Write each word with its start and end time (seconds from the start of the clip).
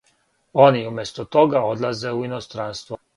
Они 0.65 0.81
уместо 0.91 1.25
тога 1.35 1.59
одлазе 1.71 2.11
у 2.17 2.25
иностранство. 2.29 2.95